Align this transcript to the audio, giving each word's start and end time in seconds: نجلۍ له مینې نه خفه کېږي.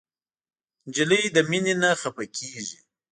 نجلۍ 0.87 1.23
له 1.35 1.41
مینې 1.49 1.73
نه 1.81 1.89
خفه 2.01 2.25
کېږي. 2.37 2.79